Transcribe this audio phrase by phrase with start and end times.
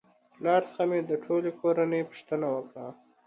[0.35, 2.87] پلار څخه مې د ټولې کورنۍ پوښتنه وکړه